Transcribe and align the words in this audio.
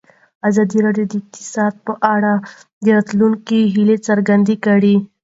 ازادي 0.49 0.79
راډیو 0.85 1.05
د 1.11 1.13
اقتصاد 1.21 1.73
په 1.85 1.93
اړه 2.13 2.33
د 2.83 2.85
راتلونکي 2.97 3.59
هیلې 3.73 3.97
څرګندې 4.07 4.55
کړې. 4.65 4.95